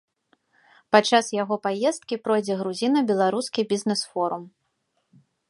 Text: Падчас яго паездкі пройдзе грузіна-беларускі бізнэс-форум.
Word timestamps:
Падчас 0.95 1.25
яго 1.43 1.55
паездкі 1.67 2.15
пройдзе 2.25 2.57
грузіна-беларускі 2.63 3.67
бізнэс-форум. 3.75 4.43